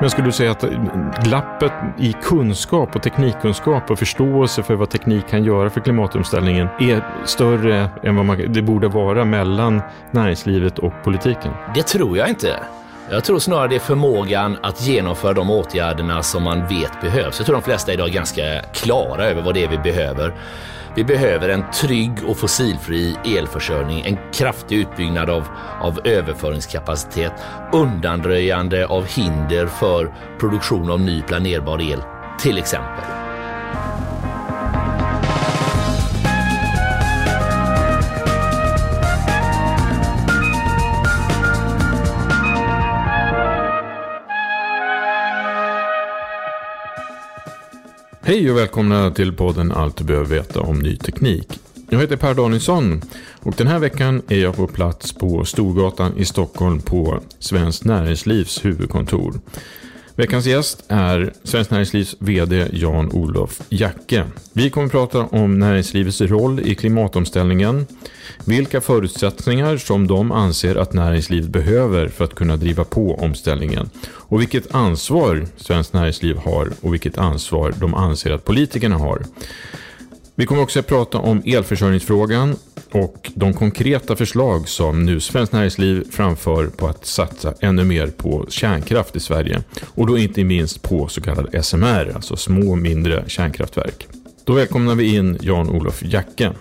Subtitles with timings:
[0.00, 0.64] Men skulle du säga att
[1.24, 7.04] glappet i kunskap och teknikkunskap och förståelse för vad teknik kan göra för klimatomställningen är
[7.24, 11.52] större än vad man, det borde vara mellan näringslivet och politiken?
[11.74, 12.56] Det tror jag inte.
[13.10, 17.38] Jag tror snarare det är förmågan att genomföra de åtgärderna som man vet behövs.
[17.38, 18.42] Jag tror de flesta idag är ganska
[18.72, 20.34] klara över vad det är vi behöver.
[20.94, 25.48] Vi behöver en trygg och fossilfri elförsörjning, en kraftig utbyggnad av,
[25.80, 27.32] av överföringskapacitet,
[27.72, 32.02] undanröjande av hinder för produktion av ny planerbar el,
[32.38, 33.19] till exempel.
[48.30, 51.48] Hej och välkomna till podden Allt du behöver veta om ny teknik.
[51.88, 53.02] Jag heter Per Danielsson
[53.40, 58.64] och den här veckan är jag på plats på Storgatan i Stockholm på Svenskt Näringslivs
[58.64, 59.40] huvudkontor.
[60.20, 64.24] Veckans gäst är Svenskt Näringslivs VD Jan-Olof Jacke.
[64.52, 67.86] Vi kommer att prata om näringslivets roll i klimatomställningen,
[68.44, 74.40] vilka förutsättningar som de anser att näringslivet behöver för att kunna driva på omställningen och
[74.40, 79.22] vilket ansvar Svenskt Näringsliv har och vilket ansvar de anser att politikerna har.
[80.40, 82.56] Vi kommer också att prata om elförsörjningsfrågan
[82.90, 88.46] och de konkreta förslag som nu Svenskt Näringsliv framför på att satsa ännu mer på
[88.48, 89.62] kärnkraft i Sverige.
[89.94, 94.08] Och då inte minst på så kallad SMR, alltså små mindre kärnkraftverk.
[94.44, 96.52] Då välkomnar vi in Jan-Olof Jacke.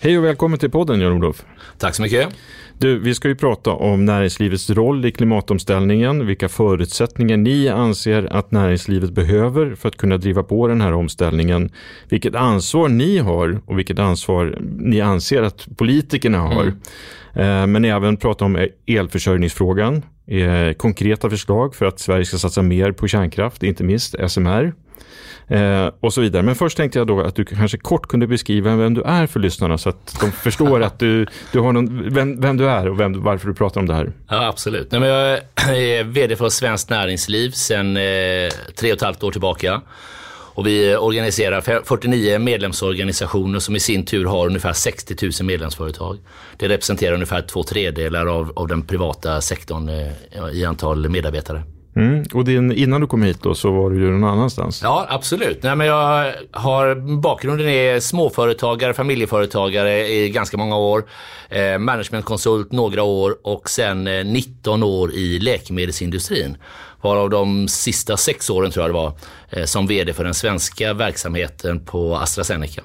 [0.00, 1.44] Hej och välkommen till podden Jan-Olof.
[1.78, 2.28] Tack så mycket.
[2.80, 8.50] Du, vi ska ju prata om näringslivets roll i klimatomställningen, vilka förutsättningar ni anser att
[8.50, 11.70] näringslivet behöver för att kunna driva på den här omställningen,
[12.08, 16.72] vilket ansvar ni har och vilket ansvar ni anser att politikerna har.
[17.32, 17.72] Mm.
[17.72, 23.08] Men även prata om elförsörjningsfrågan, eh, konkreta förslag för att Sverige ska satsa mer på
[23.08, 24.72] kärnkraft, inte minst SMR.
[25.50, 26.42] Eh, och så vidare.
[26.42, 29.40] Men först tänkte jag då att du kanske kort kunde beskriva vem du är för
[29.40, 33.00] lyssnarna så att de förstår att du, du har någon, vem, vem du är och
[33.00, 34.12] vem, varför du pratar om det här.
[34.28, 34.92] Ja, absolut.
[34.92, 35.38] Nej, men jag
[35.78, 38.02] är VD för Svenskt Näringsliv sedan eh,
[38.76, 39.80] tre och ett halvt år tillbaka.
[40.54, 46.18] Och vi organiserar 49 medlemsorganisationer som i sin tur har ungefär 60 000 medlemsföretag.
[46.56, 51.62] Det representerar ungefär två tredjedelar av, av den privata sektorn eh, i antal medarbetare.
[52.00, 52.24] Mm.
[52.34, 54.80] Och din, innan du kom hit då så var du ju någon annanstans.
[54.82, 55.62] Ja, absolut.
[55.62, 61.04] Nej, men jag har, bakgrunden är småföretagare, familjeföretagare i ganska många år.
[61.48, 66.56] Eh, managementkonsult några år och sen eh, 19 år i läkemedelsindustrin.
[67.02, 69.12] Varav de sista sex åren tror jag det var
[69.50, 72.82] eh, som VD för den svenska verksamheten på AstraZeneca.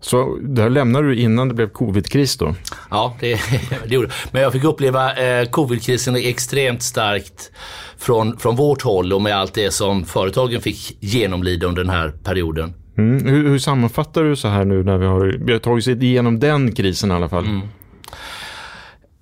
[0.00, 2.54] Så där lämnade du innan det blev covidkris då?
[2.90, 3.40] Ja, det,
[3.86, 7.50] det gjorde Men jag fick uppleva eh, covidkrisen extremt starkt
[7.98, 12.12] från, från vårt håll och med allt det som företagen fick genomlida under den här
[12.24, 12.74] perioden.
[12.98, 13.26] Mm.
[13.26, 16.40] Hur, hur sammanfattar du så här nu när vi har, vi har tagit sig igenom
[16.40, 17.44] den krisen i alla fall?
[17.44, 17.60] Mm.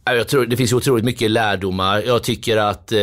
[0.04, 2.02] Jag tror det finns otroligt mycket lärdomar.
[2.06, 2.98] Jag tycker att eh,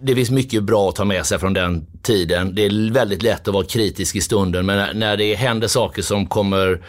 [0.00, 2.54] det finns mycket bra att ta med sig från den tiden.
[2.54, 6.26] Det är väldigt lätt att vara kritisk i stunden, men när det händer saker som
[6.26, 6.80] kommer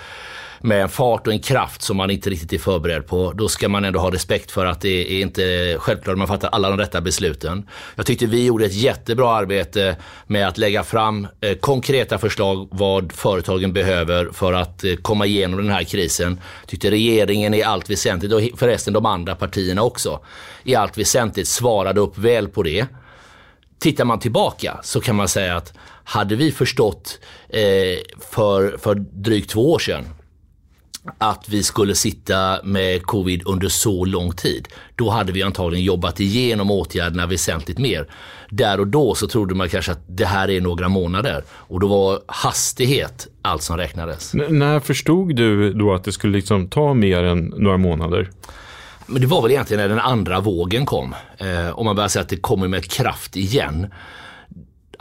[0.61, 3.31] med en fart och en kraft som man inte riktigt är förberedd på.
[3.31, 6.49] Då ska man ändå ha respekt för att det är inte självklart att man fattar
[6.49, 7.67] alla de rätta besluten.
[7.95, 9.95] Jag tyckte vi gjorde ett jättebra arbete
[10.27, 15.57] med att lägga fram eh, konkreta förslag vad företagen behöver för att eh, komma igenom
[15.57, 16.41] den här krisen.
[16.61, 20.19] Jag tyckte regeringen i allt väsentligt, och förresten de andra partierna också,
[20.63, 22.85] i allt väsentligt svarade upp väl på det.
[23.79, 25.73] Tittar man tillbaka så kan man säga att
[26.03, 27.19] hade vi förstått
[27.49, 27.59] eh,
[28.31, 30.05] för, för drygt två år sedan
[31.17, 34.67] att vi skulle sitta med covid under så lång tid.
[34.95, 38.07] Då hade vi antagligen jobbat igenom åtgärderna väsentligt mer.
[38.49, 41.87] Där och då så trodde man kanske att det här är några månader och då
[41.87, 44.33] var hastighet allt som räknades.
[44.33, 48.29] N när förstod du då att det skulle liksom ta mer än några månader?
[49.05, 51.15] Men det var väl egentligen när den andra vågen kom.
[51.37, 53.87] Eh, om man börjar säga att det kommer med kraft igen.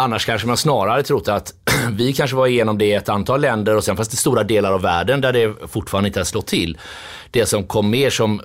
[0.00, 1.54] Annars kanske man snarare trott att
[1.92, 4.72] vi kanske var igenom det i ett antal länder och sen fanns det stora delar
[4.72, 6.78] av världen där det fortfarande inte har slått till.
[7.30, 8.40] Det som kom mer som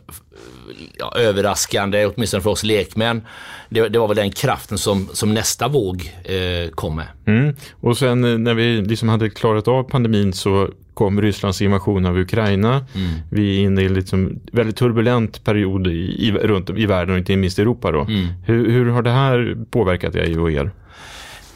[0.97, 3.21] ja, överraskande, åtminstone för oss lekmän,
[3.69, 7.07] det, det, var väl den kraften som, som nästa våg eh, kom med.
[7.25, 7.55] Mm.
[7.81, 12.17] Och sen eh, när vi liksom hade klarat av pandemin så kom Rysslands invasion av
[12.17, 12.85] Ukraina.
[12.95, 13.11] Mm.
[13.31, 17.19] Vi är inne i en liksom väldigt turbulent period i, i, runt i världen och
[17.19, 17.91] inte minst i Europa.
[17.91, 18.01] Då.
[18.01, 18.27] Mm.
[18.45, 20.71] Hur, hur har det här påverkat dig och er?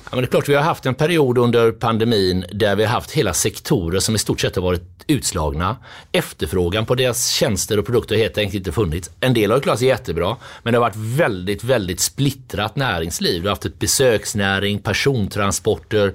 [0.10, 2.92] Ja, men det är klart, vi har haft en period under pandemin där vi har
[2.92, 5.78] haft hela sektorer som i stort sett har varit utslagna.
[6.12, 9.10] Efterfrågan på deras tjänster och produkter har helt enkelt inte funnits.
[9.20, 13.42] En del har klarat sig jättebra, men det har varit väldigt, väldigt splittrat näringsliv.
[13.42, 16.14] Vi har haft ett besöksnäring, persontransporter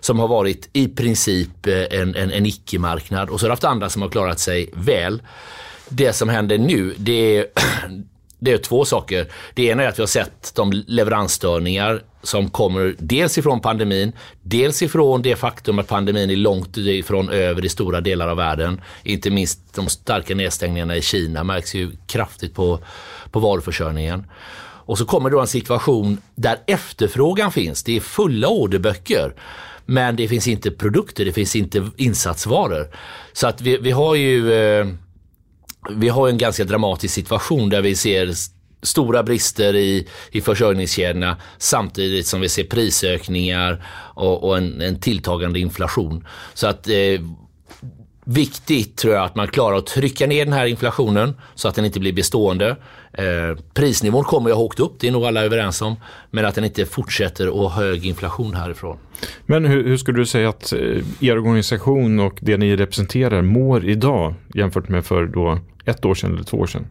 [0.00, 3.64] som har varit i princip eh, en, en, en icke-marknad och så har vi haft
[3.64, 5.22] andra som har klarat sig väl.
[5.88, 7.46] Det som händer nu, det är
[8.42, 9.28] det är två saker.
[9.54, 14.12] Det ena är att vi har sett de leveransstörningar som kommer dels ifrån pandemin,
[14.42, 18.80] dels ifrån det faktum att pandemin är långt ifrån över i stora delar av världen.
[19.02, 22.78] Inte minst de starka nedstängningarna i Kina märks ju kraftigt på,
[23.30, 24.26] på varuförsörjningen.
[24.84, 27.82] Och så kommer då en situation där efterfrågan finns.
[27.82, 29.34] Det är fulla orderböcker.
[29.86, 32.88] Men det finns inte produkter, det finns inte insatsvaror.
[33.32, 34.86] Så att vi, vi har ju eh,
[35.90, 38.32] vi har en ganska dramatisk situation där vi ser
[38.82, 43.84] stora brister i, i försörjningskedjorna samtidigt som vi ser prisökningar
[44.14, 46.26] och, och en, en, tilltagande inflation.
[46.54, 47.20] Så att eh,
[48.24, 51.84] viktigt tror jag att man klarar att trycka ner den här inflationen så att den
[51.84, 52.76] inte blir bestående.
[53.12, 55.96] Eh, prisnivån kommer ju ha åkt upp, det är nog alla överens om,
[56.30, 58.98] men att den inte fortsätter att ha hög inflation härifrån.
[59.46, 60.78] Men hur, hur skulle du säga att eh,
[61.20, 66.32] er organisation och det ni representerar mår idag jämfört med för då ett år sedan
[66.32, 66.86] eller två år sedan?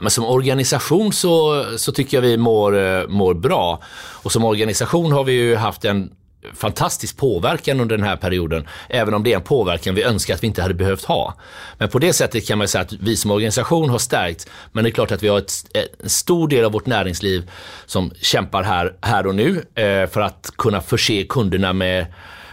[0.00, 3.82] Men som organisation så, så tycker jag vi mår, eh, mår bra.
[3.94, 6.10] Och som organisation har vi ju haft en
[6.54, 8.68] fantastisk påverkan under den här perioden.
[8.88, 11.34] Även om det är en påverkan vi önskar att vi inte hade behövt ha.
[11.78, 14.50] Men på det sättet kan man säga att vi som organisation har stärkt.
[14.72, 17.50] Men det är klart att vi har ett, eh, en stor del av vårt näringsliv
[17.86, 22.06] som kämpar här, här och nu eh, för att kunna förse kunderna med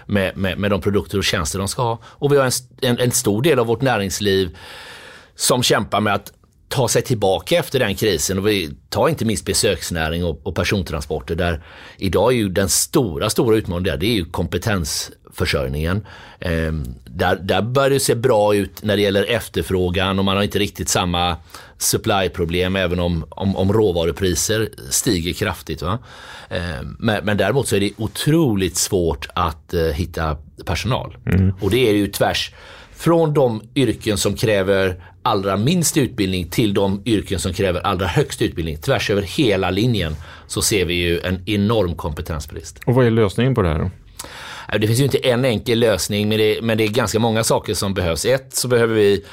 [0.05, 1.99] med, med, med de produkter och tjänster de ska ha.
[2.03, 2.51] Och vi har en,
[2.81, 4.57] en, en stor del av vårt näringsliv
[5.39, 6.33] som kämpar med att
[6.67, 8.37] ta sig tillbaka efter den krisen.
[8.37, 11.63] Och vi tar inte minst besöksnäring och, och persontransporter där
[11.97, 16.07] idag är ju den stora, stora utmaningen där, det är ju kompetensförsörjningen.
[16.39, 16.71] Eh,
[17.05, 20.59] där, där börjar det se bra ut när det gäller efterfrågan och man har inte
[20.59, 21.37] riktigt samma
[21.77, 25.81] supplyproblem även om, om, om råvarupriser stiger kraftigt.
[25.81, 25.99] Va?
[26.49, 31.17] Eh, men, men däremot så är det otroligt svårt att eh, hitta personal.
[31.25, 31.53] Mm.
[31.61, 32.51] Och det är ju tvärs
[32.99, 38.41] från de yrken som kräver allra minst utbildning till de yrken som kräver allra högst
[38.41, 38.77] utbildning.
[38.77, 40.15] Tvärs över hela linjen
[40.47, 42.79] så ser vi ju en enorm kompetensbrist.
[42.85, 43.91] Och vad är lösningen på det här då?
[44.79, 47.73] Det finns ju inte en enkel lösning men det, men det är ganska många saker
[47.73, 48.25] som behövs.
[48.25, 49.25] Ett så behöver vi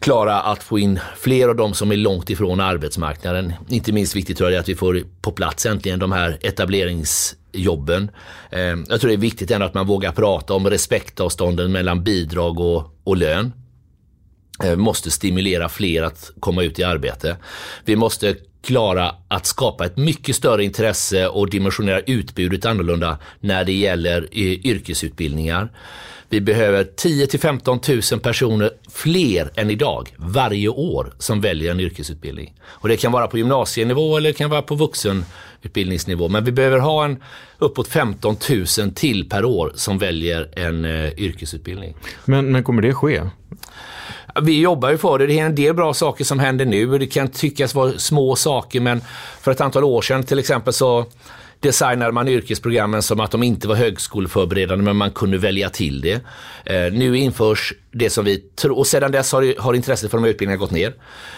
[0.00, 3.52] klara att få in fler av de som är långt ifrån arbetsmarknaden.
[3.68, 8.10] Inte minst viktigt tror jag är att vi får på plats äntligen de här etableringsjobben.
[8.50, 12.60] Ehm, jag tror det är viktigt ändå att man vågar prata om respektavstånden mellan bidrag
[12.60, 13.52] och, och lön.
[14.62, 17.36] Vi måste stimulera fler att komma ut i arbete.
[17.84, 23.72] Vi måste klara att skapa ett mycket större intresse och dimensionera utbudet annorlunda när det
[23.72, 25.68] gäller eh, yrkesutbildningar.
[26.28, 27.80] Vi behöver 10 till 15
[28.12, 32.54] 000 personer fler än idag varje år som väljer en yrkesutbildning.
[32.66, 36.28] Och det kan vara på gymnasienivå eller det kan vara på vuxenutbildningsnivå.
[36.28, 37.22] Men vi behöver ha en
[37.58, 38.36] uppåt 15
[38.78, 41.96] 000 till per år som väljer en eh, yrkesutbildning.
[42.24, 43.22] Men, men kommer det ske?
[44.42, 45.26] Vi jobbar ju för det.
[45.26, 46.98] Det är en del bra saker som händer nu.
[46.98, 49.00] Det kan tyckas vara små saker men
[49.40, 51.06] för ett antal år sedan till exempel så
[51.60, 56.20] designade man yrkesprogrammen som att de inte var högskoleförberedande men man kunde välja till det.
[56.64, 60.24] Eh, nu införs det som vi tror, och sedan dess har, har intresset för de
[60.24, 60.94] här utbildningarna gått ner.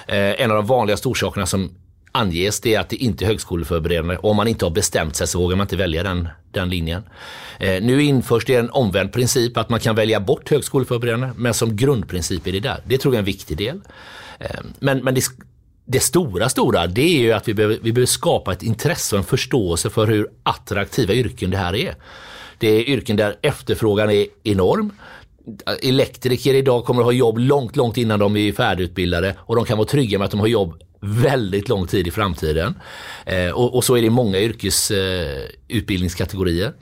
[0.06, 1.70] Eh, en av de vanligaste orsakerna som
[2.16, 4.16] anges det är att det inte är högskoleförberedande.
[4.16, 7.02] Om man inte har bestämt sig så vågar man inte välja den, den linjen.
[7.58, 11.76] Eh, nu införs det en omvänd princip att man kan välja bort högskoleförberedande men som
[11.76, 12.80] grundprincip är det där.
[12.86, 13.80] Det tror jag är en viktig del.
[14.38, 15.22] Eh, men men det,
[15.86, 19.18] det stora, stora, det är ju att vi behöver, vi behöver skapa ett intresse och
[19.18, 21.94] en förståelse för hur attraktiva yrken det här är.
[22.58, 24.92] Det är yrken där efterfrågan är enorm.
[25.82, 29.78] Elektriker idag kommer att ha jobb långt, långt innan de är färdigutbildade och de kan
[29.78, 32.74] vara trygga med att de har jobb väldigt lång tid i framtiden.
[33.26, 36.72] Eh, och, och, så är det i många yrkesutbildningskategorier.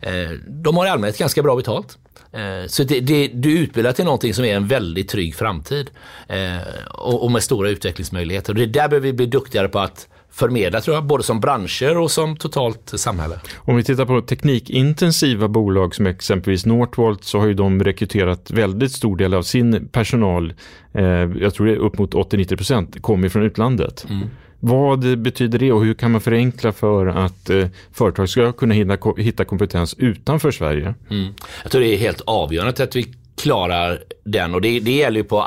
[0.00, 1.98] Eh, eh, de har i allmänhet ganska bra betalt.
[2.32, 5.90] Eh, så det, det, du utbildar till någonting som är en väldigt trygg framtid
[6.28, 6.56] eh,
[6.90, 8.52] och, och, med stora utvecklingsmöjligheter.
[8.52, 11.98] Och det där behöver vi bli duktigare på att förmedla tror jag, både som branscher
[11.98, 13.40] och som totalt samhälle.
[13.56, 18.92] Om vi tittar på teknikintensiva bolag som exempelvis Northvolt så har ju de rekryterat väldigt
[18.92, 20.52] stor del av sin personal,
[20.92, 21.04] eh,
[21.40, 24.06] jag tror det är upp mot 80-90% kommer från utlandet.
[24.10, 24.28] Mm.
[24.60, 29.12] Vad betyder det och hur kan man förenkla för att eh, företag ska kunna hitta,
[29.16, 30.94] hitta kompetens utanför Sverige?
[31.10, 31.34] Mm.
[31.62, 35.24] Jag tror det är helt avgörande att vi klarar den och det, det gäller ju
[35.24, 35.40] på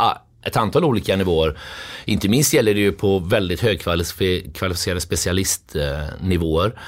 [0.43, 1.57] ett antal olika nivåer.
[2.05, 6.79] Inte minst gäller det ju på väldigt högkvalificerade specialistnivåer.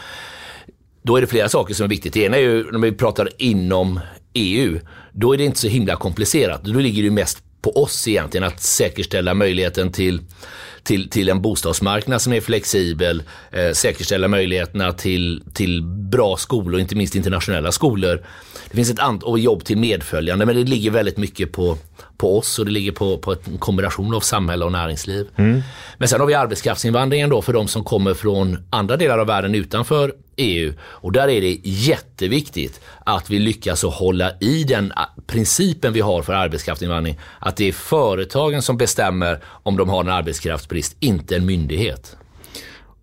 [1.02, 2.14] Då är det flera saker som är viktigt.
[2.14, 4.00] Det ena är ju när vi pratar inom
[4.34, 4.80] EU.
[5.12, 6.64] Då är det inte så himla komplicerat.
[6.64, 10.22] Då ligger det mest på oss egentligen att säkerställa möjligheten till
[10.84, 16.96] till, till en bostadsmarknad som är flexibel, eh, säkerställa möjligheterna till, till bra skolor, inte
[16.96, 18.24] minst internationella skolor.
[18.70, 21.78] Det finns ett antal jobb till medföljande men det ligger väldigt mycket på,
[22.18, 25.28] på oss och det ligger på, på en kombination av samhälle och näringsliv.
[25.36, 25.62] Mm.
[25.98, 29.56] Men sen har vi arbetskraftsinvandringen då för de som kommer från andra delar av världen
[29.56, 30.74] utanför EU.
[30.82, 36.02] Och där är det jätteviktigt att vi lyckas att hålla i den ah, principen vi
[36.02, 37.20] har för arbetskraftsinvandring.
[37.40, 42.18] Att det är företagen som bestämmer om de har en arbetskraftsbrist, inte en myndighet.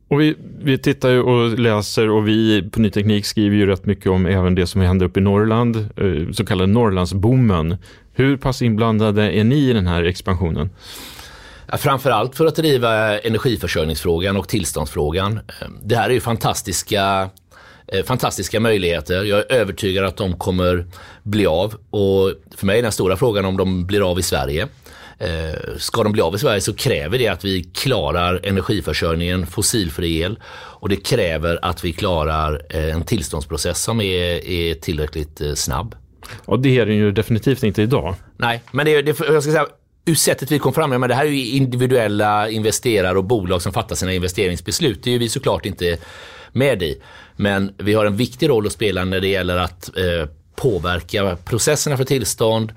[0.09, 3.87] Och vi, vi tittar ju och läser och vi på Ny Teknik skriver ju rätt
[3.87, 7.77] mycket om även det som händer uppe i Norrland, eh, så kallade Norrlandsboomen.
[8.13, 10.71] Hur pass inblandade är ni i den här expansionen?
[11.79, 15.41] Framförallt för att driva energiförsörjningsfrågan och tillståndsfrågan.
[15.83, 17.31] Det här är ju fantastiska
[17.87, 19.25] eh, fantastiska möjligheter.
[19.25, 20.87] Jag är övertygad att de kommer
[21.23, 24.69] bli av och för mig är den stora frågan om de blir av i Sverige.
[25.19, 30.21] Eh, ska de bli av i Sverige så kräver det att vi klarar energiförsörjningen, fossilfri
[30.21, 35.95] el och det kräver att vi klarar eh, en tillståndsprocess som är, är tillräckligt snabb.
[36.45, 38.15] Och det är den ju definitivt inte idag.
[38.37, 39.67] Nej, men det, det, jag ska säga,
[40.05, 43.63] ur sättet vi kom fram med, men det här är ju individuella investerare och bolag
[43.63, 45.03] som fattar sina investeringsbeslut.
[45.03, 45.97] Det är ju vi såklart inte
[46.53, 47.01] med i.
[47.37, 51.97] Men vi har en viktig roll att spela när det gäller att eh, påverka processerna
[51.97, 52.73] för tillstånd,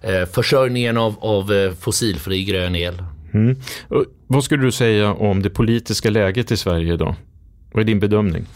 [0.00, 3.02] eh, försörjningen av, av eh, fossilfri grön el.
[3.34, 3.56] Mm.
[4.26, 7.14] Vad skulle du säga om det politiska läget i Sverige idag?
[7.72, 8.46] Vad är din bedömning?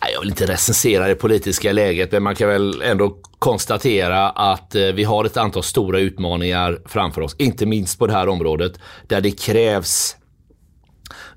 [0.00, 4.86] Jag vill inte recensera det politiska läget, men man kan väl ändå konstatera att eh,
[4.86, 8.72] vi har ett antal stora utmaningar framför oss, inte minst på det här området,
[9.06, 10.16] där det krävs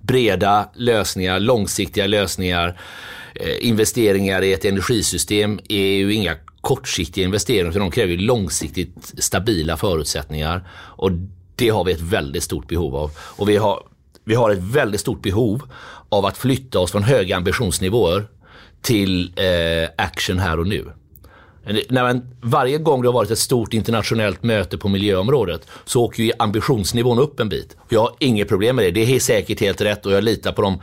[0.01, 2.79] breda lösningar, långsiktiga lösningar.
[3.35, 9.77] Eh, investeringar i ett energisystem är ju inga kortsiktiga investeringar, utan de kräver långsiktigt stabila
[9.77, 10.67] förutsättningar.
[10.73, 11.11] Och
[11.55, 13.11] det har vi ett väldigt stort behov av.
[13.17, 13.83] Och vi har,
[14.23, 15.61] vi har ett väldigt stort behov
[16.09, 18.27] av att flytta oss från höga ambitionsnivåer
[18.81, 20.85] till eh, action här och nu.
[21.89, 26.23] När man, varje gång det har varit ett stort internationellt möte på miljöområdet så åker
[26.23, 27.77] ju ambitionsnivån upp en bit.
[27.89, 28.91] Jag har inget problem med det.
[28.91, 30.81] Det är säkert helt rätt och jag litar på de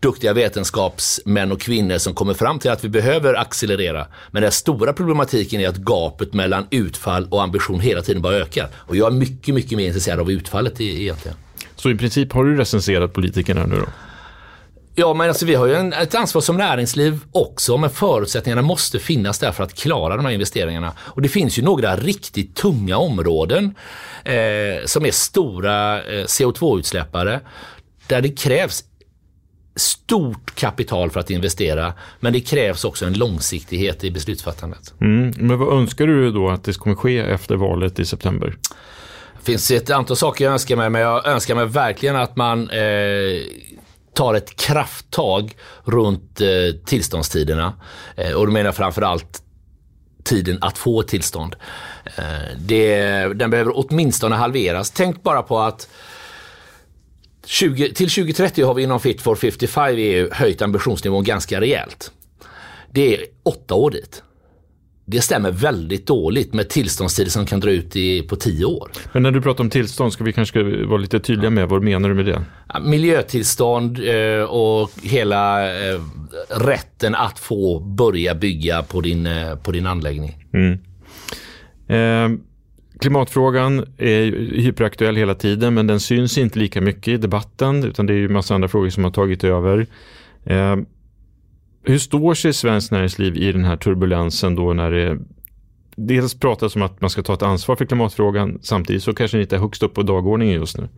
[0.00, 4.06] duktiga vetenskapsmän och kvinnor som kommer fram till att vi behöver accelerera.
[4.30, 8.68] Men den stora problematiken är att gapet mellan utfall och ambition hela tiden bara ökar.
[8.74, 11.36] Och jag är mycket, mycket mer intresserad av utfallet egentligen.
[11.76, 13.86] Så i princip har du recenserat politikerna nu då?
[14.94, 18.98] Ja, men alltså, vi har ju en, ett ansvar som näringsliv också, men förutsättningarna måste
[18.98, 20.92] finnas där för att klara de här investeringarna.
[20.98, 23.74] Och det finns ju några riktigt tunga områden
[24.24, 27.40] eh, som är stora eh, CO2-utsläppare
[28.06, 28.84] där det krävs
[29.76, 34.94] stort kapital för att investera, men det krävs också en långsiktighet i beslutsfattandet.
[35.00, 38.56] Mm, men vad önskar du då att det kommer ske efter valet i september?
[39.38, 42.70] Det finns ett antal saker jag önskar mig, men jag önskar mig verkligen att man
[42.70, 42.80] eh,
[44.20, 46.48] tar ett krafttag runt eh,
[46.84, 47.74] tillståndstiderna.
[48.16, 49.42] Eh, och då menar jag framförallt
[50.24, 51.56] tiden att få tillstånd.
[52.04, 52.24] Eh,
[52.58, 53.02] det,
[53.34, 54.90] den behöver åtminstone halveras.
[54.90, 55.88] Tänk bara på att
[57.44, 62.12] 20, till 2030 har vi inom Fit for 55 i EU höjt ambitionsnivån ganska rejält.
[62.92, 64.22] Det är åtta år dit.
[65.10, 68.90] Det stämmer väldigt dåligt med tillståndstider som kan dra ut i, på tio år.
[69.12, 72.08] Men när du pratar om tillstånd, ska vi kanske vara lite tydliga med vad menar
[72.08, 72.44] du med det?
[72.80, 76.00] Miljötillstånd eh, och hela eh,
[76.48, 80.36] rätten att få börja bygga på din, eh, på din anläggning.
[80.52, 80.78] Mm.
[81.88, 82.38] Eh,
[83.00, 84.24] klimatfrågan är
[84.60, 88.28] hyperaktuell hela tiden men den syns inte lika mycket i debatten utan det är ju
[88.28, 89.86] massa andra frågor som har tagit över.
[90.44, 90.76] Eh,
[91.82, 95.18] hur står sig svenskt näringsliv i den här turbulensen då när det
[95.96, 99.42] dels pratas om att man ska ta ett ansvar för klimatfrågan samtidigt så kanske det
[99.42, 100.88] inte är högst upp på dagordningen just nu?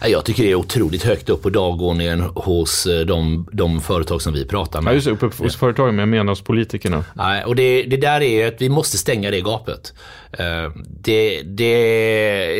[0.00, 4.32] Jag tycker det är otroligt högt upp på dagordningen hos eh, de, de företag som
[4.32, 4.90] vi pratar med.
[4.90, 7.04] Ja, just uppe hos företagen, men jag menar hos politikerna.
[7.14, 9.94] Nej, och det, det där är att vi måste stänga det gapet.
[10.32, 11.72] Eh, det, det,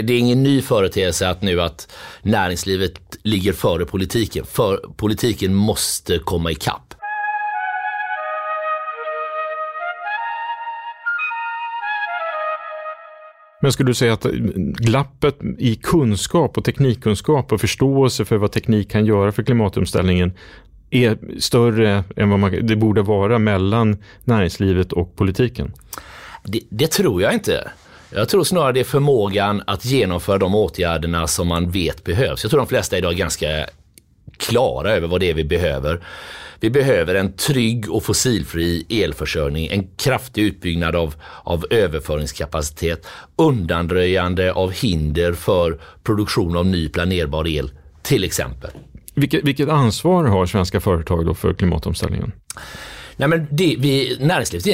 [0.03, 4.45] det är ingen ny företeelse att nu att näringslivet ligger före politiken.
[4.47, 6.95] För politiken måste komma ikapp.
[13.61, 14.23] Men skulle du säga att
[14.79, 20.33] glappet i kunskap och teknikkunskap och förståelse för vad teknik kan göra för klimatomställningen
[20.91, 25.73] är större än vad man, det borde vara mellan näringslivet och politiken?
[26.45, 27.71] Det, det tror jag inte.
[28.11, 32.45] Jag tror snarare det är förmågan att genomföra de åtgärderna som man vet behövs.
[32.45, 33.67] Jag tror de flesta idag är ganska
[34.37, 36.01] klara över vad det är vi behöver.
[36.61, 41.15] Vi behöver en trygg och fossilfri elförsörjning, en kraftig utbyggnad av,
[41.45, 47.71] av överföringskapacitet, undanröjande av hinder för produktion av ny planerbar el,
[48.03, 48.71] till exempel.
[49.15, 52.33] Vilket, vilket ansvar har svenska företag då för klimatomställningen?
[53.17, 54.67] Nej, men det, vi, näringslivet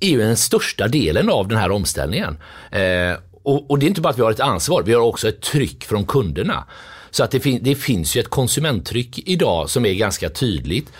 [0.00, 2.36] är, ju den största delen av den här omställningen.
[2.70, 5.28] Eh, och, och, det är inte bara att vi har ett ansvar, vi har också
[5.28, 6.64] ett tryck från kunderna.
[7.12, 10.92] Så att det, fin det finns ju ett konsumenttryck idag som är ganska tydligt.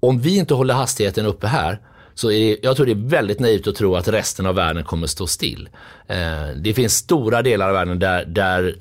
[0.00, 1.80] Om vi inte håller hastigheten uppe här
[2.14, 4.84] så är det, jag tror det är väldigt naivt att tro att resten av världen
[4.84, 5.68] kommer stå still.
[6.06, 8.76] Eh, det finns stora delar av världen där, där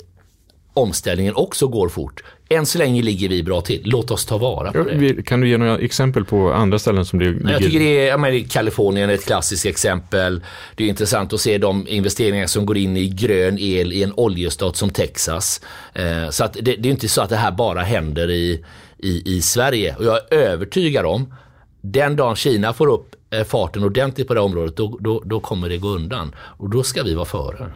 [0.73, 2.23] omställningen också går fort.
[2.51, 3.81] Än så länge ligger vi bra till.
[3.85, 5.23] Låt oss ta vara på det.
[5.23, 7.51] Kan du ge några exempel på andra ställen som det ligger?
[7.51, 10.41] Jag tycker det är, menar, Kalifornien är ett klassiskt exempel.
[10.75, 14.13] Det är intressant att se de investeringar som går in i grön el i en
[14.15, 15.61] oljestat som Texas.
[15.93, 18.65] Eh, så att det, det, är inte så att det här bara händer i,
[18.97, 19.95] i, i Sverige.
[19.95, 21.33] Och jag är övertygad om
[21.81, 25.69] den dagen Kina får upp eh, farten ordentligt på det området, då, då, då kommer
[25.69, 26.35] det gå undan.
[26.37, 27.71] Och då ska vi vara före.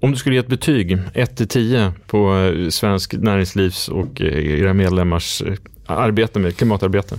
[0.00, 5.42] Om du skulle ge ett betyg, 1-10 på eh, svensk näringslivs och eh, era medlemmars
[5.42, 5.54] eh,
[5.86, 7.16] arbete med klimatarbete?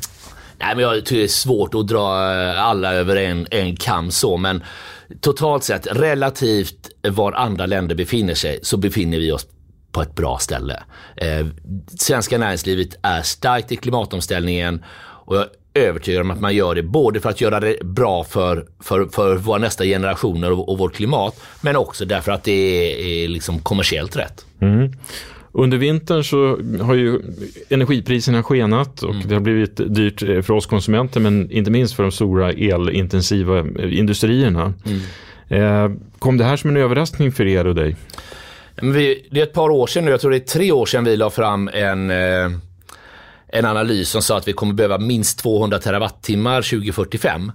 [0.60, 2.13] Nej, men jag tycker det är svårt att dra
[2.58, 4.63] alla över en, en kam så, men
[5.22, 9.48] totalt sett relativt var andra länder befinner sig så befinner vi oss
[9.92, 10.84] på ett bra ställe.
[11.15, 11.48] Eh,
[12.00, 14.84] svenska näringslivet är starkt i klimatomställningen
[15.26, 18.65] och jag övertygad om att man gör det både för att göra det bra för,
[18.79, 23.23] för, för våra nästa generationer och, och vårt klimat, men också därför att det är,
[23.23, 24.45] är liksom kommersiellt rätt.
[24.60, 24.91] Mm.
[25.51, 27.21] Under vintern så har ju
[27.69, 29.27] energipriserna skenat och mm.
[29.27, 34.73] det har blivit dyrt för oss konsumenter men inte minst för de stora elintensiva industrierna.
[34.86, 34.99] Mm.
[35.49, 37.95] Eh, kom det här som en överraskning för er och dig?
[38.82, 41.03] Vi, det är ett par år sedan nu, jag tror det är tre år sedan
[41.03, 42.51] vi la fram en eh,
[43.52, 47.52] en analys som sa att vi kommer behöva minst 200 terawattimmar 2045.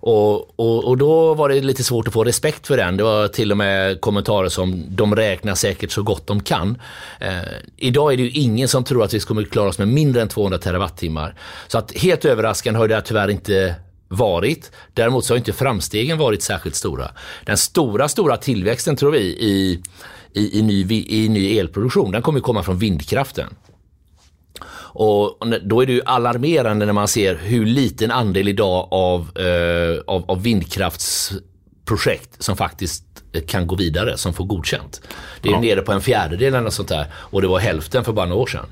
[0.00, 2.96] Och, och, och, då var det lite svårt att få respekt för den.
[2.96, 6.78] Det var till och med kommentarer som de räknar säkert så gott de kan.
[7.20, 7.38] Eh,
[7.76, 10.28] idag är det ju ingen som tror att vi kommer klara oss med mindre än
[10.28, 11.34] 200 terawattimmar.
[11.66, 13.74] Så att helt överraskande har det tyvärr inte
[14.08, 14.70] varit.
[14.94, 17.10] Däremot så har inte framstegen varit särskilt stora.
[17.44, 19.82] Den stora, stora tillväxten tror vi i,
[20.32, 23.48] i, i, ny, i ny elproduktion, den kommer komma från vindkraften.
[24.90, 30.00] Och då är det ju alarmerande när man ser hur liten andel idag av, eh,
[30.06, 33.04] av, av vindkraftsprojekt som faktiskt
[33.46, 35.00] kan gå vidare, som får godkänt.
[35.40, 35.60] Det är ja.
[35.60, 38.42] nere på en fjärdedel eller något sånt där och det var hälften för bara några
[38.42, 38.66] år sedan.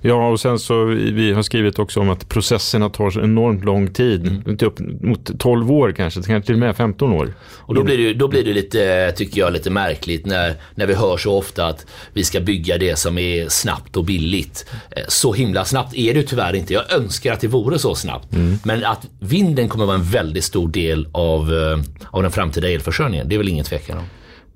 [0.00, 3.92] Ja, och sen så vi har skrivit också om att processerna tar så enormt lång
[3.92, 4.26] tid.
[4.26, 4.58] Mm.
[4.60, 7.34] Upp mot 12 år kanske, kanske till och med 15 år.
[7.56, 10.94] Och då blir det, då blir det lite, tycker jag, lite märkligt när, när vi
[10.94, 14.66] hör så ofta att vi ska bygga det som är snabbt och billigt.
[14.90, 16.74] Eh, så himla snabbt är det tyvärr inte.
[16.74, 18.34] Jag önskar att det vore så snabbt.
[18.34, 18.58] Mm.
[18.64, 21.78] Men att vinden kommer vara en väldigt stor del av, eh,
[22.10, 23.99] av den framtida elförsörjningen, det är väl ingen tvekan.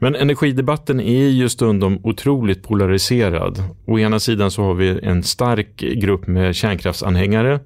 [0.05, 3.63] Men energidebatten är ju stundom otroligt polariserad.
[3.87, 7.61] Å ena sidan så har vi en stark grupp med kärnkraftsanhängare.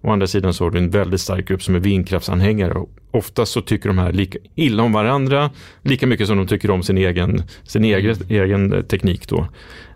[0.00, 2.74] Å andra sidan så har du en väldigt stark grupp som är vindkraftsanhängare.
[3.10, 5.50] ofta så tycker de här lika illa om varandra,
[5.82, 9.28] lika mycket som de tycker om sin egen, sin egen, egen teknik.
[9.28, 9.48] Då.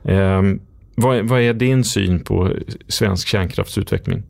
[0.05, 0.43] Eh,
[0.95, 2.53] vad, vad, är din syn på
[2.89, 4.23] svensk kärnkraftsutveckling?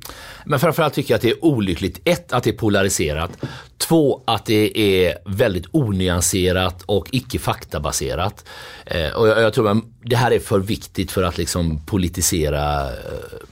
[0.47, 2.01] Men framförallt tycker jag att det är olyckligt.
[2.05, 3.31] Ett, att det är polariserat.
[3.79, 8.45] Två, att det är väldigt onyanserat och icke faktabaserat.
[8.87, 12.89] Eh, och jag, jag, tror att det här är för viktigt för att liksom politisera,
[12.91, 12.95] eh,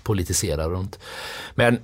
[0.03, 0.99] politisera runt.
[1.55, 1.79] Men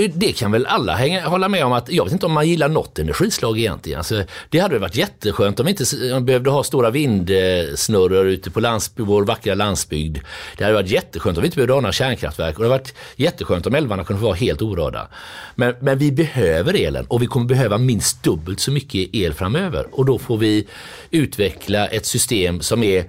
[0.00, 2.48] Eh, det kan väl alla hänga, hålla med om att jag vet inte om man
[2.48, 3.98] gillar något energislag egentligen.
[3.98, 9.02] Alltså, det hade varit jätteskönt om vi inte behövde ha stora vindsnurror ute på landsby,
[9.02, 10.18] vår vackra landsbygd.
[10.56, 12.94] Det hade varit jätteskönt om vi inte behövde ha några kärnkraftverk och det hade varit
[13.16, 15.08] jätteskönt om älvarna kunde få vara helt orörda.
[15.54, 19.86] Men, men vi behöver elen och vi kommer behöva minst dubbelt så mycket el framöver
[19.92, 20.66] och då får vi
[21.10, 23.04] utveckla ett system som är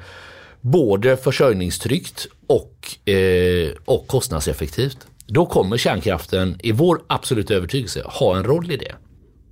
[0.61, 4.97] både försörjningstryggt och, eh, och kostnadseffektivt.
[5.33, 8.95] Då kommer kärnkraften, i vår absoluta övertygelse, ha en roll i det.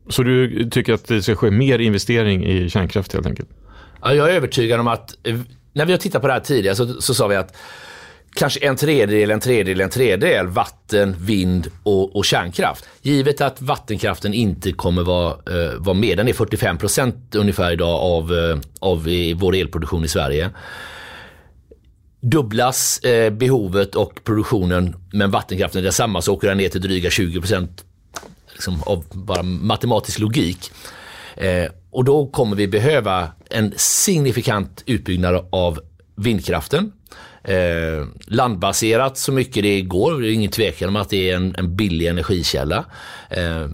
[0.10, 3.50] Så du tycker att det ska ske mer investering i kärnkraft helt enkelt?
[4.02, 5.39] Ja, jag är övertygad om att, eh,
[5.74, 7.56] när vi har tittat på det här tidigare så, så sa vi att
[8.36, 12.86] kanske en tredjedel, en tredjedel, en tredjedel vatten, vind och, och kärnkraft.
[13.02, 18.00] Givet att vattenkraften inte kommer vara, uh, vara med, den är 45 procent ungefär idag
[18.02, 20.50] av, uh, av vår elproduktion i Sverige
[22.21, 27.10] dubblas eh, behovet och produktionen men vattenkraften är detsamma så åker den ner till dryga
[27.10, 27.86] 20 procent
[28.53, 30.71] liksom, av bara matematisk logik.
[31.36, 35.79] Eh, och då kommer vi behöva en signifikant utbyggnad av
[36.15, 36.91] vindkraften.
[37.43, 41.55] Eh, landbaserat så mycket det går, det är ingen tvekan om att det är en,
[41.58, 42.86] en billig energikälla.
[43.29, 43.67] Eh,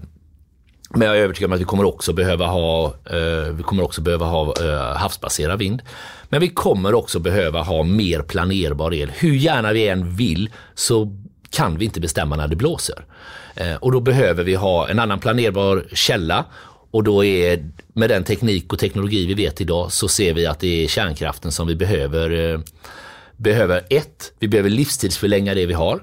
[0.90, 4.00] men jag är övertygad om att vi kommer också behöva ha, eh, vi kommer också
[4.00, 5.82] behöva ha eh, havsbaserad vind.
[6.28, 9.12] Men vi kommer också behöva ha mer planerbar el.
[9.18, 11.16] Hur gärna vi än vill så
[11.50, 13.04] kan vi inte bestämma när det blåser.
[13.54, 16.44] Eh, och då behöver vi ha en annan planerbar källa
[16.90, 20.60] och då är med den teknik och teknologi vi vet idag så ser vi att
[20.60, 22.52] det är kärnkraften som vi behöver.
[22.52, 22.60] Eh,
[23.36, 26.02] behöver ett, vi behöver livstidsförlänga det vi har.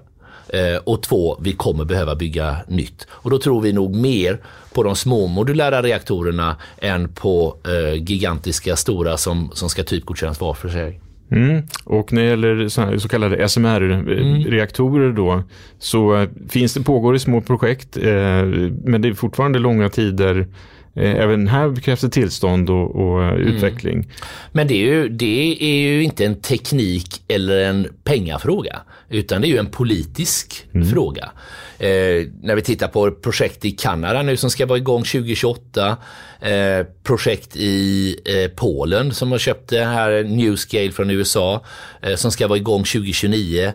[0.54, 3.08] Eh, och två, vi kommer behöva bygga nytt.
[3.10, 4.40] Och då tror vi nog mer
[4.74, 10.54] på de små modulära reaktorerna än på eh, gigantiska stora som, som ska typgodkännas var
[10.54, 11.00] för sig.
[11.32, 11.64] Mm.
[11.84, 15.44] Och när det gäller så, så kallade SMR-reaktorer då
[15.80, 18.44] så eh, finns det, pågår det små projekt eh,
[18.84, 20.48] men det är fortfarande långa tider
[20.96, 23.42] även här krävs det tillstånd och, och mm.
[23.42, 24.12] utveckling.
[24.52, 28.82] Men det är, ju, det är ju inte en teknik eller en pengafråga
[29.14, 30.88] utan det är ju en politisk mm.
[30.88, 31.32] fråga.
[31.80, 35.98] Eh, när vi tittar på projekt i Kanada nu som ska vara igång 2028,
[36.42, 41.64] eh, projekt i eh, Polen som har köpt det här Newscale från USA
[42.02, 43.74] eh, som ska vara igång 2029.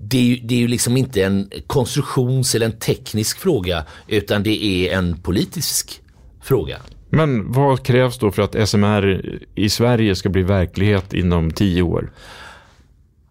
[0.00, 4.98] Det det är ju liksom inte en konstruktions eller en teknisk fråga utan det är
[4.98, 6.00] en politisk
[6.46, 6.78] fråga.
[7.10, 12.12] Men vad krävs då för att SMR i Sverige ska bli verklighet inom tio år?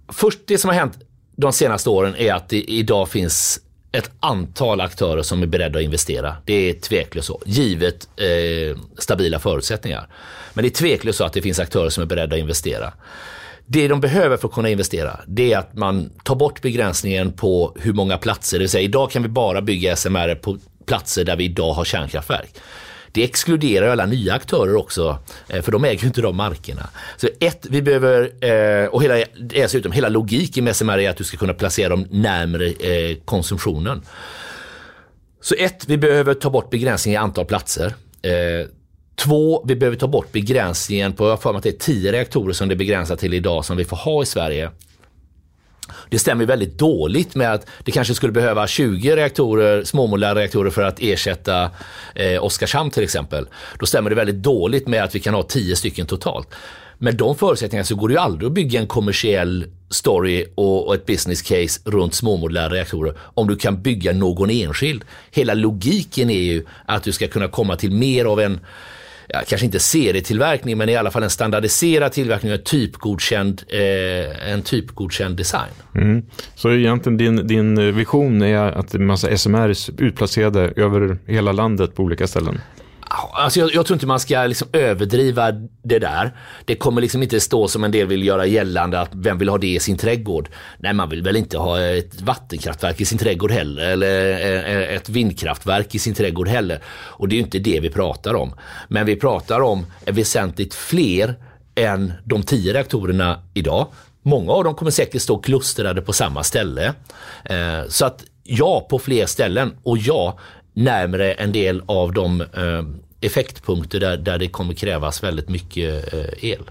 [0.09, 0.99] Först det som har hänt
[1.35, 3.59] de senaste åren är att det idag finns
[3.91, 6.35] ett antal aktörer som är beredda att investera.
[6.45, 10.07] Det är tveklöst så, givet eh, stabila förutsättningar.
[10.53, 12.93] Men det är tveklöst så att det finns aktörer som är beredda att investera.
[13.65, 17.77] Det de behöver för att kunna investera, det är att man tar bort begränsningen på
[17.79, 18.57] hur många platser.
[18.57, 21.85] Det vill säga, idag kan vi bara bygga SMR på platser där vi idag har
[21.85, 22.49] kärnkraftverk.
[23.15, 26.89] Det exkluderar alla nya aktörer också, eh, för de äger ju inte de markerna.
[27.17, 31.23] Så ett, vi behöver, eh, och hela, dessutom hela logiken med SMR är att du
[31.23, 34.01] ska kunna placera dem närmare eh, konsumtionen.
[35.41, 37.93] Så ett, vi behöver ta bort begränsningen i antal platser.
[39.15, 42.53] Två, vi behöver ta bort begränsningen på, jag för mig att det är tio reaktorer
[42.53, 44.71] som det är begränsat till idag som vi får ha i Sverige.
[46.09, 50.81] Det stämmer väldigt dåligt med att det kanske skulle behöva 20 reaktorer, småmodulära reaktorer för
[50.81, 51.71] att ersätta
[52.15, 53.47] eh, Oskarshamn till exempel.
[53.79, 56.47] Då stämmer det väldigt dåligt med att vi kan ha 10 stycken totalt.
[56.97, 60.95] Med de förutsättningarna så går det ju aldrig att bygga en kommersiell story och, och
[60.95, 65.03] ett business case runt småmodulära reaktorer om du kan bygga någon enskild.
[65.31, 68.59] Hela logiken är ju att du ska kunna komma till mer av en
[69.27, 74.61] ja, kanske inte serietillverkning, men i alla fall en standardiserad tillverkning och typgodkänd, eh, en
[74.61, 75.71] typgodkänd design.
[75.95, 76.25] Mm.
[76.55, 81.95] Så egentligen din, din eh, vision är att en massa SMR utplacerade över hela landet
[81.95, 82.61] på olika ställen?
[83.33, 85.51] Alltså jag, jag, tror inte man ska liksom överdriva
[85.83, 86.35] det där.
[86.65, 89.57] Det kommer liksom inte stå som en del vill göra gällande att vem vill ha
[89.57, 90.49] det i sin trädgård?
[90.77, 94.95] Nej, man vill väl inte ha ett vattenkraftverk i sin trädgård heller eller eh, eh,
[94.95, 96.79] ett vindkraftverk i sin trädgård heller.
[96.87, 98.53] Och det är ju inte det vi pratar om.
[98.87, 101.35] Men vi pratar om väsentligt fler
[101.75, 103.87] än de tio reaktorerna idag.
[104.21, 106.93] Många av dem kommer säkert stå klustrade på samma ställe.
[107.45, 110.39] Eh, så att ja, på fler ställen och ja,
[110.73, 112.83] närmre en del av de eh,
[113.25, 116.69] effektpunkter där, där det kommer krävas väldigt mycket eh, el.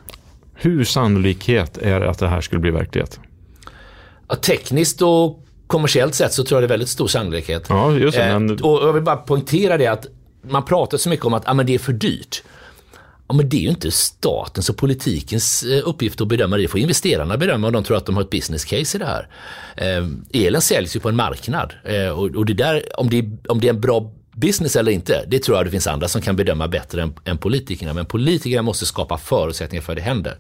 [0.55, 3.21] Hur sannolikhet är det att det här skulle bli verklighet?
[4.29, 7.67] Ja, tekniskt och kommersiellt sett så tror jag det är väldigt stor sannolikhet.
[7.69, 8.51] Ja, just det, men...
[8.51, 10.07] eh, och jag vill bara poängtera det att
[10.43, 12.43] man pratar så mycket om att ah, men det är för dyrt.
[13.29, 16.63] Ja, men det är ju inte statens och politikens eh, uppgift att bedöma det.
[16.63, 19.07] Det får investerarna bedöma om de tror att de har ett business case i det
[19.07, 19.29] här.
[19.77, 23.61] Eh, elen säljs ju på en marknad eh, och, och, det där, om det, om
[23.61, 26.37] det är en bra business eller inte, det tror jag det finns andra som kan
[26.37, 27.93] bedöma bättre än, än politikerna.
[27.93, 30.37] Men politikerna måste skapa förutsättningar för att det händer.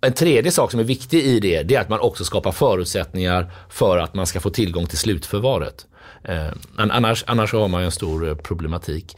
[0.00, 3.50] En tredje sak som är viktig i det, det är att man också skapar förutsättningar
[3.68, 5.86] för att man ska få tillgång till slutförvaret.
[6.24, 9.16] Eh, annars, annars har man ju en stor eh, problematik.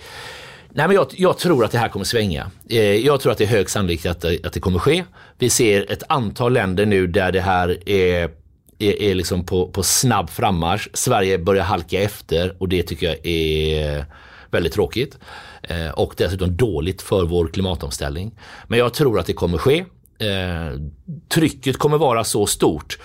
[0.71, 2.51] Nej, men jag, jag, tror att det här kommer svänga.
[2.69, 5.05] Eh, jag tror att det är hög sannolikhet att, att det kommer ske.
[5.39, 8.31] Vi ser ett antal länder nu där det här är,
[8.79, 10.89] är, är liksom på, på snabb frammarsch.
[10.93, 14.05] Sverige börjar halka efter och det tycker jag är
[14.51, 15.19] väldigt tråkigt.
[15.63, 18.33] Eh, och dessutom dåligt för vår klimatomställning.
[18.67, 19.85] Men jag tror att det kommer ske.
[20.19, 20.81] Eh,
[21.29, 22.99] trycket kommer vara så stort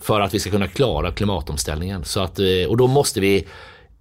[0.00, 2.04] för att vi ska kunna klara klimatomställningen.
[2.04, 3.46] Så att, eh, och då måste vi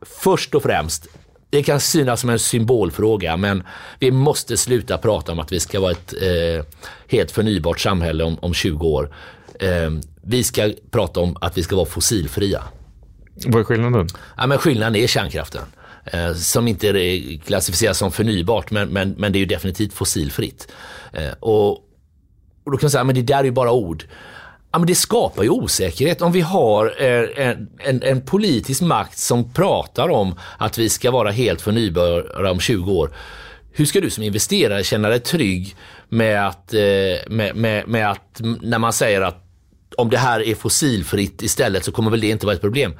[0.01, 1.07] först och främst
[1.49, 3.63] det kan synas som en symbolfråga men
[3.99, 6.65] vi måste sluta prata om att vi ska vara ett eh,
[7.07, 9.15] helt förnybart samhälle om, om 20 år.
[9.59, 9.91] Eh,
[10.25, 12.63] vi ska prata om att vi ska vara fossilfria.
[13.45, 14.07] Vad är skillnaden?
[14.37, 15.61] Ja, men skillnaden är kärnkraften.
[16.05, 20.71] Eh, som inte klassificeras som förnybart men, men, men det är ju definitivt fossilfritt.
[21.13, 21.71] Eh, och,
[22.63, 24.03] och då kan man säga att det där är ju bara ord.
[24.71, 29.17] Ja, men det skapar ju osäkerhet om vi har eh, en, en, en, politisk makt
[29.17, 33.11] som pratar om att vi ska vara helt förnybara om 20 år.
[33.71, 35.75] Hur ska du som investerare känna dig trygg
[36.09, 36.81] med att, eh,
[37.27, 39.44] med, med, med att när man säger att
[39.97, 42.93] om det här är fossilfritt istället så kommer väl det inte vara ett problem.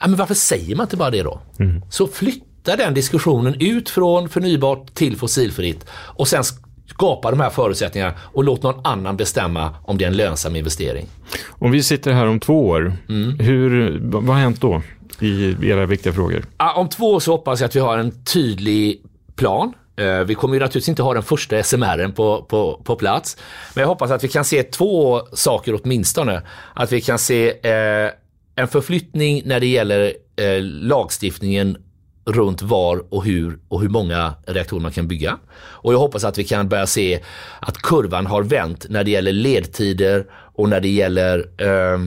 [0.00, 1.40] Ja, men varför säger man inte bara det då?
[1.58, 1.82] Mm.
[1.90, 6.44] Så flytta den diskussionen ut från förnybart till fossilfritt och sen
[6.86, 11.06] skapa de här förutsättningarna och låt någon annan bestämma om det är en lönsam investering.
[11.48, 13.38] Om vi sitter här om två år, mm.
[13.38, 14.82] hur, vad har hänt då
[15.20, 16.44] i era viktiga frågor?
[16.76, 19.00] Om två år så hoppas jag att vi har en tydlig
[19.36, 19.72] plan.
[19.96, 23.36] Eh, vi kommer ju naturligtvis inte ha den första SMRen på, på, på plats.
[23.74, 26.42] Men jag hoppas att vi kan se två saker åtminstone.
[26.74, 28.10] Att vi kan se eh,
[28.56, 31.76] en förflyttning när det gäller eh, lagstiftningen
[32.24, 35.38] runt var och hur och hur många reaktorer man kan bygga.
[35.56, 37.20] Och jag hoppas att vi kan börja se
[37.60, 42.00] att kurvan har vänt när det gäller ledtider och när det gäller eh,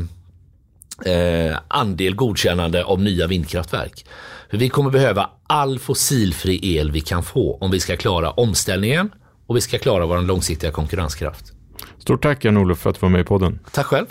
[1.14, 4.06] eh, andel godkännande av nya vindkraftverk.
[4.50, 9.12] För vi kommer behöva all fossilfri el vi kan få om vi ska klara omställningen
[9.48, 11.46] och vi ska klara vår långsiktiga konkurrenskraft.
[11.98, 13.60] Stort tack Jan-Olof för att du var med i podden.
[13.72, 14.06] Tack själv.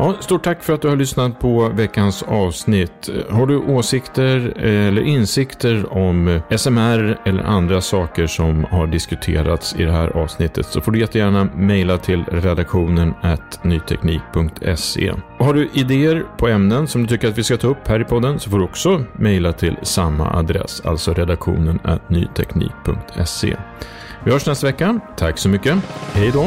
[0.00, 3.10] Ja, stort tack för att du har lyssnat på veckans avsnitt.
[3.30, 9.92] Har du åsikter eller insikter om SMR eller andra saker som har diskuterats i det
[9.92, 13.14] här avsnittet så får du jättegärna mejla till redaktionen
[13.62, 15.12] nyteknik.se.
[15.38, 18.04] Har du idéer på ämnen som du tycker att vi ska ta upp här i
[18.04, 23.56] podden så får du också mejla till samma adress, alltså redaktionen nyteknik.se.
[24.24, 25.00] Vi hörs nästa vecka.
[25.16, 25.76] Tack så mycket.
[26.12, 26.46] Hej då!